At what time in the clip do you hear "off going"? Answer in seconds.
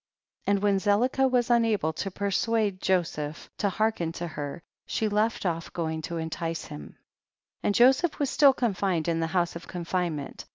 5.45-6.01